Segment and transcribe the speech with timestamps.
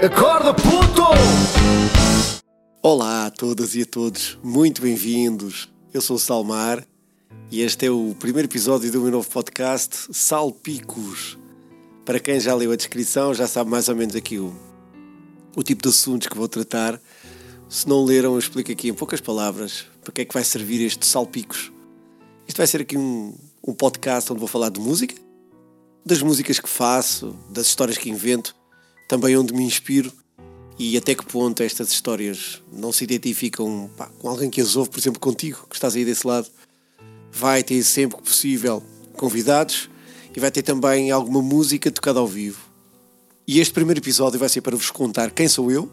[0.00, 1.02] Acorda, puto!
[2.80, 5.68] Olá a todas e a todos, muito bem-vindos.
[5.92, 6.86] Eu sou o Salmar
[7.50, 11.36] e este é o primeiro episódio do meu novo podcast, Salpicos.
[12.04, 14.54] Para quem já leu a descrição, já sabe mais ou menos aqui o,
[15.56, 17.00] o tipo de assuntos que vou tratar.
[17.68, 20.80] Se não leram, eu explico aqui em poucas palavras para que é que vai servir
[20.80, 21.72] este Salpicos.
[22.46, 23.36] Isto vai ser aqui um,
[23.66, 25.16] um podcast onde vou falar de música,
[26.06, 28.54] das músicas que faço, das histórias que invento,
[29.08, 30.12] também onde me inspiro
[30.78, 34.90] e até que ponto estas histórias não se identificam pá, com alguém que as ouve,
[34.90, 36.46] por exemplo, contigo, que estás aí desse lado.
[37.32, 38.82] Vai ter sempre que possível
[39.14, 39.90] convidados
[40.36, 42.60] e vai ter também alguma música tocada ao vivo.
[43.46, 45.90] E este primeiro episódio vai ser para vos contar quem sou eu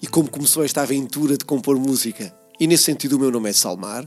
[0.00, 2.34] e como começou esta aventura de compor música.
[2.58, 4.06] E nesse sentido, o meu nome é Salmar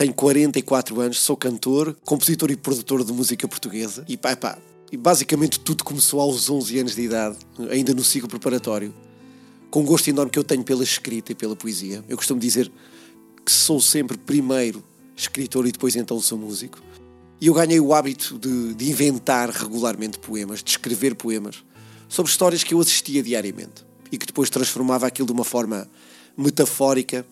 [0.00, 4.02] tenho 44 anos, sou cantor, compositor e produtor de música portuguesa.
[4.08, 4.56] E pá, pá,
[4.90, 7.36] e basicamente tudo começou aos 11 anos de idade,
[7.70, 8.92] ainda no ciclo preparatório.
[9.70, 12.04] Com um gosto enorme que eu tenho pela escrita e pela poesia.
[12.08, 12.70] Eu costumo dizer
[13.44, 14.82] que sou sempre primeiro
[15.16, 16.80] escritor e depois então sou músico.
[17.40, 21.62] E eu ganhei o hábito de, de inventar regularmente poemas, de escrever poemas
[22.08, 25.88] sobre histórias que eu assistia diariamente e que depois transformava aquilo de uma forma
[26.36, 27.24] metafórica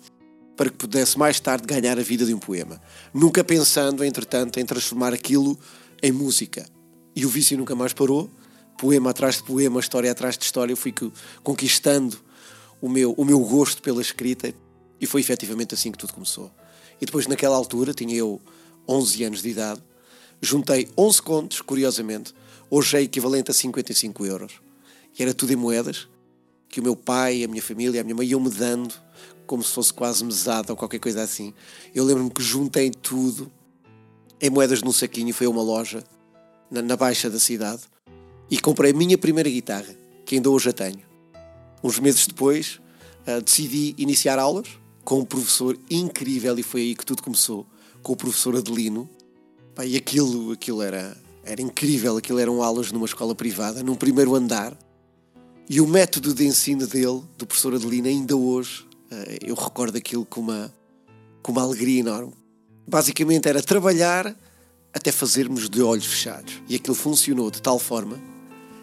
[0.56, 2.80] para que pudesse mais tarde ganhar a vida de um poema,
[3.12, 5.58] nunca pensando, entretanto, em transformar aquilo
[6.02, 6.66] em música.
[7.19, 8.30] E o vício nunca mais parou,
[8.78, 10.94] poema atrás de poema, história atrás de história, eu fui
[11.42, 12.16] conquistando
[12.80, 14.55] o meu, o meu gosto pela escrita
[15.00, 16.48] e foi efetivamente assim que tudo começou.
[17.00, 18.41] E depois, naquela altura, tinha eu
[18.89, 19.83] 11 anos de idade,
[20.41, 22.33] juntei 11 contos, curiosamente,
[22.70, 24.52] hoje é equivalente a 55 euros.
[25.19, 26.06] E era tudo em moedas,
[26.69, 28.94] que o meu pai, a minha família, a minha mãe iam-me dando
[29.44, 31.52] como se fosse quase mesada ou qualquer coisa assim.
[31.92, 33.50] Eu lembro-me que juntei tudo
[34.41, 36.05] em moedas num saquinho, foi a uma loja
[36.70, 37.83] na, na, Baixa da cidade
[38.50, 41.02] e comprei a minha primeira guitarra, que ainda hoje a tenho.
[41.83, 42.80] Uns meses depois
[43.27, 44.69] uh, decidi iniciar aulas
[45.05, 47.67] com um professor incrível e foi aí que tudo começou,
[48.02, 49.08] com o professor Adelino.
[49.74, 54.35] Pá, e aquilo, aquilo era, era incrível, aquilo eram aulas numa escola privada, num primeiro
[54.35, 54.77] andar.
[55.70, 60.24] E o método de ensino dele, do professor Adelino, ainda hoje eh, eu recordo aquilo
[60.24, 60.73] com uma,
[61.42, 62.33] com uma alegria enorme.
[62.86, 64.35] Basicamente era trabalhar
[64.98, 66.63] até fazermos de olhos fechados.
[66.69, 68.20] E aquilo funcionou de tal forma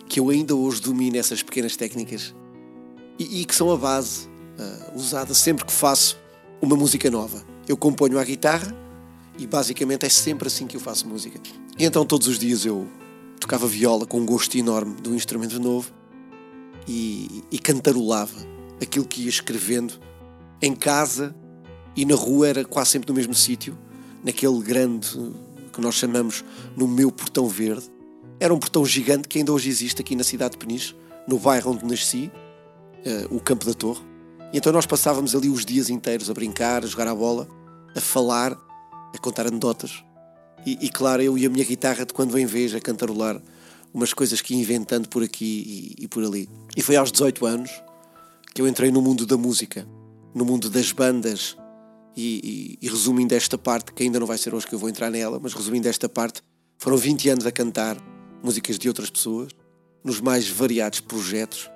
[0.08, 2.34] que eu ainda hoje domino essas pequenas técnicas
[3.20, 6.18] e, e que são a base uh, usada sempre que faço
[6.62, 7.44] uma música nova.
[7.68, 8.76] Eu componho a guitarra
[9.38, 11.40] e basicamente é sempre assim que eu faço música.
[11.78, 12.88] E então todos os dias eu
[13.40, 15.92] tocava viola com um gosto enorme um instrumento novo
[16.88, 18.36] e, e cantarolava
[18.82, 19.94] aquilo que ia escrevendo
[20.62, 21.36] em casa
[21.96, 23.78] e na rua era quase sempre no mesmo sítio,
[24.24, 25.18] naquele grande
[25.76, 26.44] que nós chamamos
[26.76, 27.90] no meu portão verde.
[28.40, 30.96] Era um portão gigante que ainda hoje existe aqui na cidade de Peniche,
[31.28, 32.32] no bairro onde nasci,
[33.06, 34.02] uh, o Campo da Torre.
[34.54, 37.48] E então nós passávamos ali os dias inteiros a brincar, a jogar a bola,
[37.96, 38.54] a falar,
[39.14, 40.04] a contar anedotas.
[40.66, 43.42] E, e claro, eu e a minha guitarra de quando vem vez a cantarolar
[43.94, 46.50] umas coisas que ia inventando por aqui e, e por ali.
[46.76, 47.72] E foi aos 18 anos
[48.54, 49.88] que eu entrei no mundo da música
[50.36, 51.56] no mundo das bandas
[52.16, 54.90] e, e, e, resumindo esta parte, que ainda não vai ser hoje que eu vou
[54.90, 56.42] entrar nela, mas resumindo esta parte,
[56.78, 57.98] foram 20 anos a cantar
[58.44, 59.52] músicas de outras pessoas,
[60.04, 61.70] nos mais variados projetos,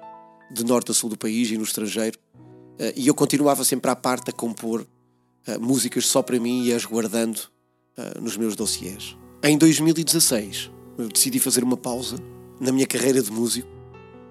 [0.52, 2.18] de norte a sul do país e no estrangeiro,
[2.78, 4.86] eh, e eu continuava sempre à parte a compor
[5.46, 7.40] eh, músicas só para mim e as guardando
[7.98, 9.18] eh, nos meus dossiês.
[9.44, 12.18] Em 2016, eu decidi fazer uma pausa
[12.60, 13.70] na minha carreira de músico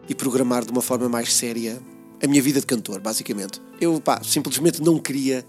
[0.08, 1.80] e programar de uma forma mais séria
[2.22, 3.60] a minha vida de cantor, basicamente.
[3.80, 5.44] Eu, pá, simplesmente não queria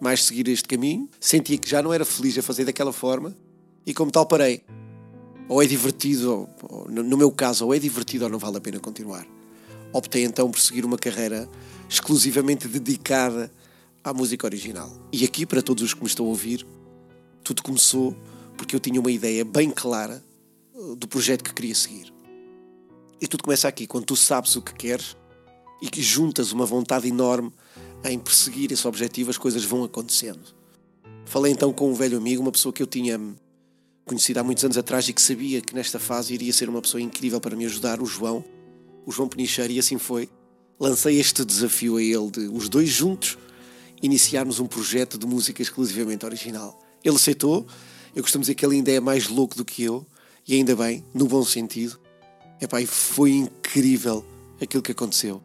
[0.00, 3.36] mais seguir este caminho, sentia que já não era feliz a fazer daquela forma
[3.84, 4.62] e, como tal, parei.
[5.48, 8.78] Ou é divertido, ou, no meu caso, ou é divertido ou não vale a pena
[8.78, 9.26] continuar.
[9.92, 11.48] Optei então por seguir uma carreira
[11.88, 13.50] exclusivamente dedicada
[14.04, 14.90] à música original.
[15.12, 16.66] E aqui, para todos os que me estão a ouvir,
[17.42, 18.14] tudo começou
[18.56, 20.22] porque eu tinha uma ideia bem clara
[20.74, 22.12] uh, do projeto que queria seguir.
[23.20, 25.16] E tudo começa aqui, quando tu sabes o que queres
[25.80, 27.52] e que juntas uma vontade enorme
[28.04, 30.40] em perseguir esse objetivo, as coisas vão acontecendo.
[31.24, 33.20] Falei então com um velho amigo, uma pessoa que eu tinha
[34.04, 37.00] conhecido há muitos anos atrás e que sabia que nesta fase iria ser uma pessoa
[37.00, 38.42] incrível para me ajudar, o João,
[39.04, 40.28] o João Penicheiro, e assim foi.
[40.80, 43.36] Lancei este desafio a ele de os dois juntos
[44.02, 46.80] iniciarmos um projeto de música exclusivamente original.
[47.04, 47.66] Ele aceitou,
[48.14, 50.06] eu costumo dizer que ele ainda é mais louco do que eu,
[50.46, 51.98] e ainda bem, no bom sentido.
[52.60, 54.24] Epá, e foi incrível
[54.60, 55.42] aquilo que aconteceu.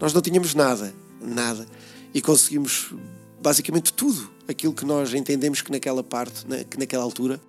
[0.00, 0.94] Nós não tínhamos nada,
[1.26, 1.66] nada.
[2.14, 2.94] E conseguimos
[3.40, 7.40] basicamente tudo aquilo que nós entendemos que naquela parte, que naquela altura,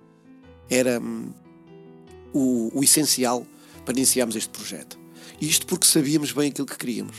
[0.68, 1.32] era hum,
[2.32, 3.46] o, o, essencial
[3.84, 4.98] para iniciarmos este projeto.
[5.40, 7.16] Isto porque sabíamos bem aquilo que queríamos.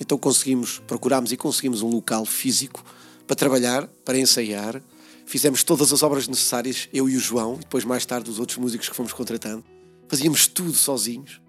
[0.00, 2.84] Então conseguimos, procurámos e conseguimos um local físico
[3.26, 4.82] para trabalhar, para ensaiar.
[5.24, 8.58] Fizemos todas as obras necessárias, eu e o João, e depois mais tarde os outros
[8.58, 9.64] músicos que fomos contratando.
[10.08, 11.40] Fazíamos tudo sozinhos.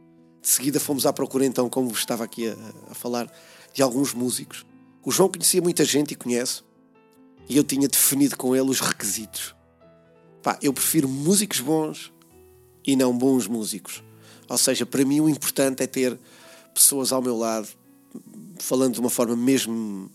[0.42, 2.56] De seguida fomos à procura, então, como estava aqui a,
[2.92, 3.32] a falar,
[3.74, 4.66] de alguns músicos.
[5.04, 6.62] O João conhecia muita gente e conhece,
[7.50, 9.56] e eu tinha definido com ele os requisitos.
[10.42, 12.14] Pá, eu prefiro músicos bons
[12.86, 14.04] e não bons músicos.
[14.48, 16.18] Ou seja, para mim o importante é ter
[16.74, 17.68] pessoas ao meu lado,
[18.60, 20.10] falando de uma forma mesmo,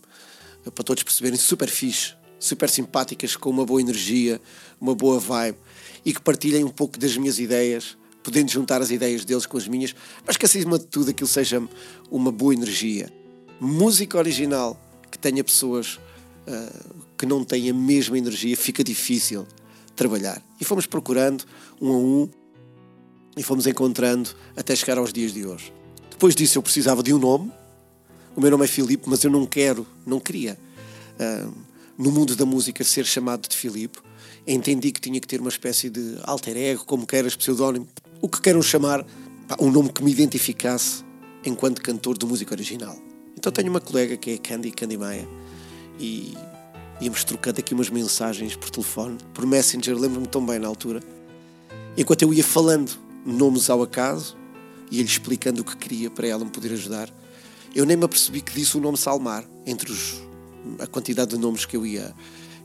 [0.73, 4.41] para todos perceberem, super fixe, super simpáticas, com uma boa energia,
[4.79, 5.57] uma boa vibe
[6.05, 9.67] e que partilhem um pouco das minhas ideias podendo juntar as ideias deles com as
[9.67, 9.95] minhas,
[10.25, 11.61] mas que acima de tudo aquilo seja
[12.11, 13.11] uma boa energia.
[13.59, 14.79] Música original
[15.11, 15.99] que tenha pessoas
[16.47, 19.45] uh, que não têm a mesma energia, fica difícil
[19.95, 20.41] trabalhar.
[20.59, 21.43] E fomos procurando
[21.81, 22.29] um a um
[23.35, 25.73] e fomos encontrando até chegar aos dias de hoje.
[26.09, 27.51] Depois disso eu precisava de um nome.
[28.35, 30.57] O meu nome é Filipe, mas eu não quero, não queria,
[31.19, 31.53] uh,
[31.97, 33.99] no mundo da música, ser chamado de Filipe.
[34.47, 37.87] Entendi que tinha que ter uma espécie de alter ego, como queiras, pseudónimo,
[38.21, 39.05] o que queiram chamar,
[39.47, 41.03] pá, um nome que me identificasse
[41.45, 43.08] enquanto cantor de música original.
[43.39, 45.25] Então tenho uma colega que é Candy, Candy Maia,
[45.97, 46.33] e
[46.99, 51.01] íamos trocando aqui umas mensagens por telefone, por Messenger, lembro-me tão bem na altura.
[51.97, 52.91] Enquanto eu ia falando
[53.25, 54.35] nomes ao acaso,
[54.91, 57.09] e ele explicando o que queria para ela me poder ajudar,
[57.73, 60.21] eu nem me apercebi que disse o nome Salmar, entre os,
[60.77, 62.13] a quantidade de nomes que eu ia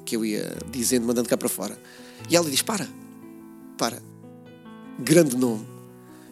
[0.05, 1.79] que eu ia dizendo, mandando cá para fora.
[2.29, 2.89] E ela diz: Para,
[3.79, 4.03] para,
[4.99, 5.74] grande nome.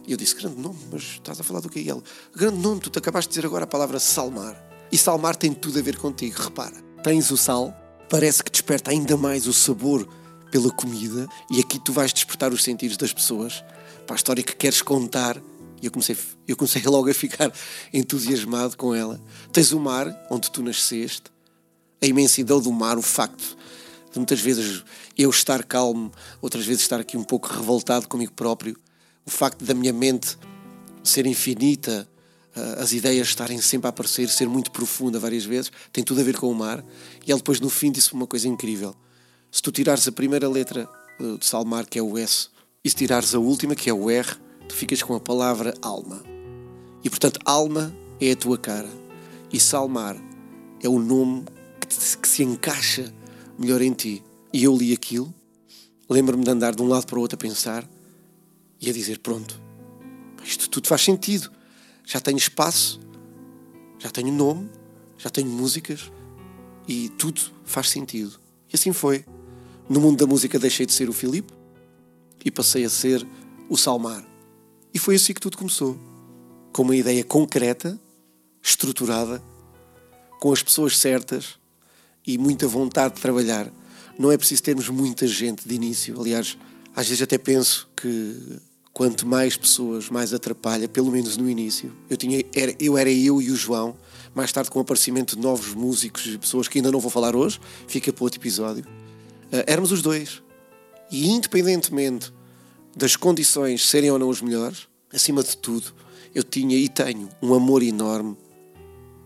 [0.05, 2.01] E eu disse, grande nome, mas estás a falar do que é ele?
[2.35, 4.55] Grande nome, tu te acabaste de dizer agora a palavra salmar.
[4.91, 6.75] E salmar tem tudo a ver contigo, repara.
[7.01, 7.73] Tens o sal,
[8.09, 10.07] parece que desperta ainda mais o sabor
[10.51, 13.63] pela comida, e aqui tu vais despertar os sentidos das pessoas
[14.05, 15.41] para a história que queres contar.
[15.81, 16.17] E eu comecei,
[16.47, 17.51] eu comecei logo a ficar
[17.93, 19.19] entusiasmado com ela.
[19.51, 21.31] Tens o mar, onde tu nasceste,
[22.01, 23.57] a imensidão do mar, o facto
[24.11, 24.83] de muitas vezes
[25.17, 26.11] eu estar calmo,
[26.41, 28.77] outras vezes estar aqui um pouco revoltado comigo próprio,
[29.25, 30.37] o facto da minha mente
[31.03, 32.07] ser infinita,
[32.55, 36.23] ah, as ideias estarem sempre a aparecer, ser muito profunda várias vezes, tem tudo a
[36.23, 36.83] ver com o mar.
[37.25, 38.95] E ele depois no fim disse uma coisa incrível.
[39.51, 40.87] Se tu tirares a primeira letra
[41.19, 42.49] ah, de Salmar, que é o S,
[42.83, 44.27] e se tirares a última, que é o R,
[44.67, 46.23] tu ficas com a palavra alma.
[47.03, 48.89] E portanto, alma é a tua cara.
[49.51, 50.17] E Salmar
[50.81, 51.45] é o nome
[51.79, 53.13] que, que se encaixa
[53.57, 54.23] melhor em ti.
[54.51, 55.33] E eu li aquilo,
[56.09, 57.87] lembro-me de andar de um lado para o outro a pensar
[58.83, 59.59] e a dizer: Pronto,
[60.43, 61.49] isto tudo faz sentido.
[62.05, 62.99] Já tenho espaço,
[63.97, 64.69] já tenho nome,
[65.17, 66.11] já tenho músicas
[66.85, 68.37] e tudo faz sentido.
[68.71, 69.25] E assim foi.
[69.87, 71.53] No mundo da música deixei de ser o Filipe
[72.43, 73.25] e passei a ser
[73.69, 74.25] o Salmar.
[74.93, 75.97] E foi assim que tudo começou.
[76.73, 77.99] Com uma ideia concreta,
[78.61, 79.41] estruturada,
[80.39, 81.57] com as pessoas certas
[82.25, 83.71] e muita vontade de trabalhar.
[84.17, 86.19] Não é preciso termos muita gente de início.
[86.19, 86.57] Aliás,
[86.95, 88.59] às vezes até penso que
[88.93, 91.91] quanto mais pessoas, mais atrapalha, pelo menos no início.
[92.09, 93.97] Eu, tinha, era, eu era eu e o João,
[94.35, 97.35] mais tarde com o aparecimento de novos músicos e pessoas que ainda não vou falar
[97.35, 98.83] hoje, fica para outro episódio.
[98.83, 100.43] Uh, éramos os dois.
[101.11, 102.31] E independentemente
[102.95, 105.93] das condições serem ou não as melhores, acima de tudo,
[106.33, 108.37] eu tinha e tenho um amor enorme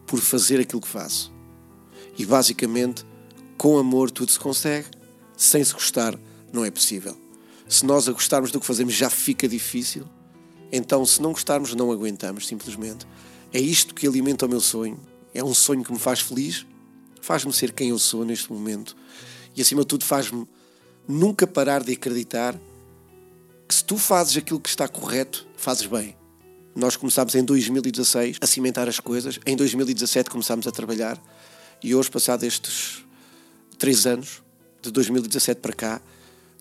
[0.05, 1.31] por fazer aquilo que faço.
[2.17, 3.05] E basicamente,
[3.57, 4.87] com amor tudo se consegue,
[5.35, 6.17] sem se gostar
[6.51, 7.26] não é possível.
[7.67, 10.07] Se nós a gostarmos do que fazemos já fica difícil,
[10.71, 13.05] então se não gostarmos não aguentamos, simplesmente.
[13.53, 14.99] É isto que alimenta o meu sonho.
[15.33, 16.65] É um sonho que me faz feliz,
[17.21, 18.95] faz-me ser quem eu sou neste momento
[19.55, 20.47] e acima de tudo faz-me
[21.07, 22.55] nunca parar de acreditar
[23.67, 26.15] que se tu fazes aquilo que está correto, fazes bem.
[26.75, 31.21] Nós começámos em 2016 a cimentar as coisas, em 2017 começámos a trabalhar
[31.83, 33.03] e hoje, passado estes
[33.77, 34.43] três anos,
[34.81, 36.01] de 2017 para cá,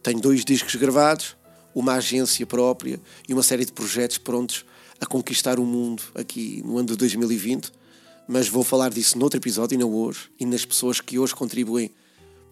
[0.06, 1.36] tenho dois discos gravados,
[1.74, 4.64] uma agência própria e uma série de projetos prontos
[5.00, 7.72] a conquistar o mundo aqui no ano de 2020.
[8.28, 11.90] Mas vou falar disso noutro episódio não hoje, e nas pessoas que hoje contribuem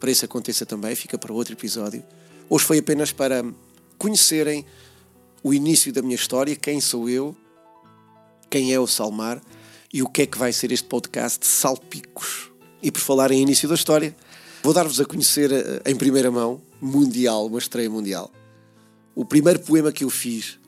[0.01, 2.03] para isso aconteça também, fica para outro episódio.
[2.51, 3.45] Hoje foi apenas para
[3.97, 4.67] conhecerem
[5.41, 7.37] o início da minha história, quem sou eu,
[8.51, 9.41] quem é o Salmar
[9.93, 12.51] e o que é que vai ser este podcast Salpicos.
[12.83, 14.15] E por falar em início da história,
[14.65, 18.33] vou dar-vos a conhecer eh, em primeira mão, mundial, uma estreia mundial.
[19.15, 20.59] O primeiro poema que eu fiz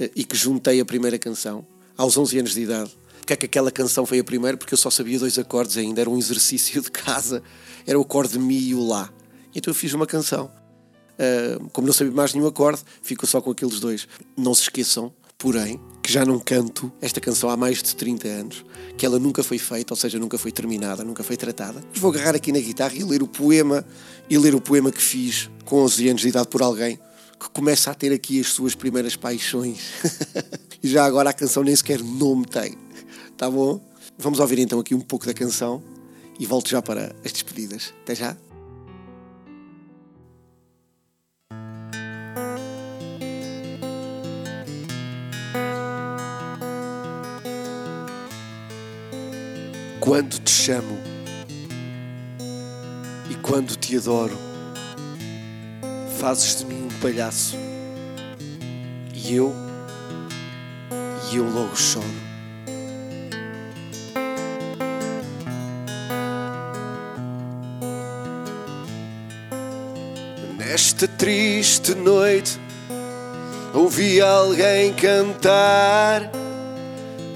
[0.00, 2.90] eh, e que juntei a primeira canção, aos 11 anos de idade.
[3.18, 4.56] Porque é que aquela canção foi a primeira?
[4.56, 7.42] Porque eu só sabia dois acordes ainda, era um exercício de casa,
[7.86, 9.12] era o acorde Mi e o Lá.
[9.54, 10.50] Então eu fiz uma canção.
[11.14, 14.08] Uh, como não sabia mais nenhum acorde, ficou só com aqueles dois.
[14.34, 18.64] Não se esqueçam, porém, que já não canto esta canção há mais de 30 anos,
[18.96, 21.82] que ela nunca foi feita, ou seja, nunca foi terminada, nunca foi tratada.
[21.90, 23.84] Mas vou agarrar aqui na guitarra e ler o poema,
[24.28, 26.98] e ler o poema que fiz com 11 anos de idade por alguém
[27.38, 29.80] que começa a ter aqui as suas primeiras paixões.
[30.82, 32.76] e já agora a canção nem sequer nome tem.
[33.36, 33.80] Tá bom?
[34.18, 35.82] Vamos ouvir então aqui um pouco da canção
[36.38, 37.92] e volto já para as despedidas.
[38.02, 38.53] Até já.
[50.64, 50.98] Chamo
[53.28, 54.34] e quando te adoro,
[56.18, 57.54] fazes de mim um palhaço
[59.12, 59.54] e eu,
[61.30, 62.06] e eu logo choro.
[70.56, 72.58] Nesta triste noite
[73.74, 76.30] ouvi alguém cantar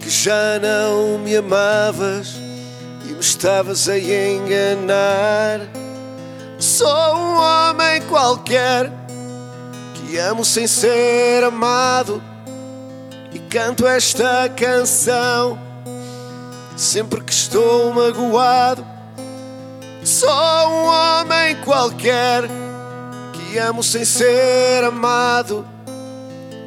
[0.00, 2.47] que já não me amavas
[3.38, 5.60] estavas a enganar.
[6.58, 8.90] Sou um homem qualquer
[9.94, 12.20] que amo sem ser amado
[13.32, 15.56] e canto esta canção
[16.76, 18.84] sempre que estou magoado.
[20.02, 22.42] Sou um homem qualquer
[23.34, 25.64] que amo sem ser amado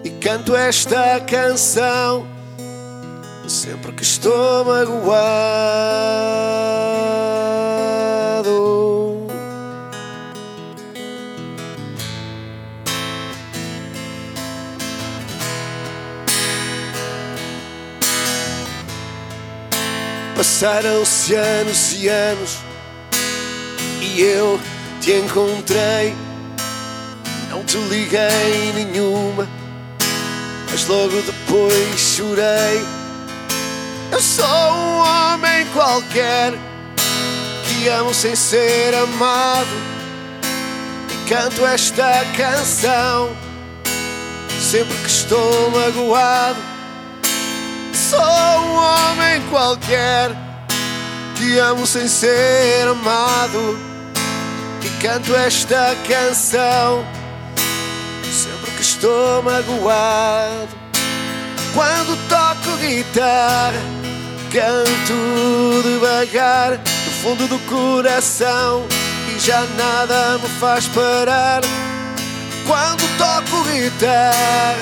[0.06, 2.26] e canto esta canção
[3.48, 5.02] sempre que estou magoado.
[20.36, 22.58] Passaram-se anos e anos
[24.02, 24.60] e eu
[25.00, 26.16] te encontrei
[27.52, 29.46] não te liguei nenhuma,
[30.70, 33.01] mas logo depois chorei.
[34.22, 36.54] Sou um homem qualquer
[37.66, 39.68] que amo sem ser amado
[41.10, 43.36] e canto esta canção
[44.60, 46.60] sempre que estou magoado.
[47.96, 50.30] Sou um homem qualquer
[51.36, 53.80] que amo sem ser amado
[54.84, 57.04] e canto esta canção
[58.32, 60.70] sempre que estou magoado.
[61.74, 64.01] Quando toco guitarra,
[64.52, 68.86] canto devagar, do fundo do coração,
[69.34, 71.62] e já nada me faz parar.
[72.68, 74.78] Quando toco guitarra,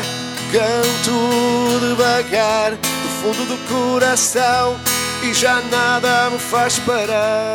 [0.51, 4.75] canto devagar, do fundo do coração,
[5.23, 7.53] e já nada me faz parar.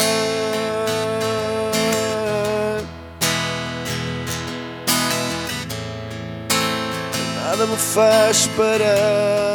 [7.56, 9.53] nada me faz parar.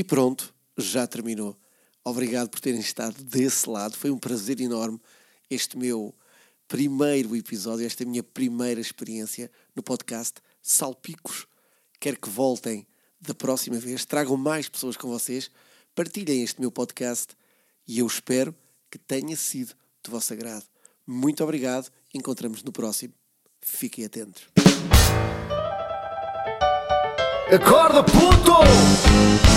[0.00, 1.54] E pronto, já terminou.
[2.02, 3.98] Obrigado por terem estado desse lado.
[3.98, 4.98] Foi um prazer enorme
[5.50, 6.14] este meu
[6.66, 11.46] primeiro episódio, esta minha primeira experiência no podcast Salpicos.
[12.00, 12.86] Quero que voltem
[13.20, 15.50] da próxima vez, tragam mais pessoas com vocês,
[15.94, 17.36] partilhem este meu podcast
[17.86, 18.54] e eu espero
[18.90, 20.64] que tenha sido de vosso agrado.
[21.06, 23.12] Muito obrigado, encontramos no próximo.
[23.60, 24.44] Fiquem atentos.
[27.52, 29.49] Acorda, puto!